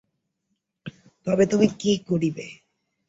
[1.27, 2.45] তবে তুমি কী করিবে?